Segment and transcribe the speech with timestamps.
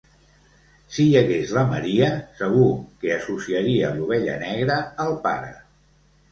[0.95, 2.09] Si hi hagués la Maria
[2.41, 2.67] segur
[3.05, 5.57] que associaria l'ovella negra al pare.